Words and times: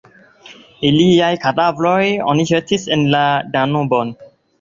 Iliajn 0.87 1.35
kadavrojn 1.43 2.23
oni 2.33 2.45
ĵetis 2.53 2.87
en 2.97 3.05
la 3.17 3.21
Danubon. 3.57 4.15